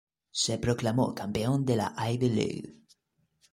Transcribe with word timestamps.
Se 0.31 0.57
proclamó 0.57 1.13
campeón 1.13 1.63
de 1.63 1.75
la 1.75 1.93
Ivy 2.11 2.29
League. 2.29 2.75